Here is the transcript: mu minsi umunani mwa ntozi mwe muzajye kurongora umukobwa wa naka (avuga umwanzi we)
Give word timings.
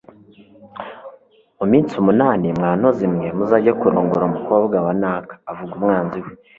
mu 1.57 1.65
minsi 1.71 1.91
umunani 2.01 2.47
mwa 2.57 2.71
ntozi 2.79 3.05
mwe 3.13 3.27
muzajye 3.37 3.71
kurongora 3.79 4.23
umukobwa 4.27 4.75
wa 4.85 4.93
naka 5.01 5.33
(avuga 5.51 5.71
umwanzi 5.77 6.17
we) 6.23 6.31